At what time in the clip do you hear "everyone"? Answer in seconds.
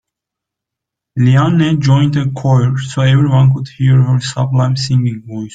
3.03-3.53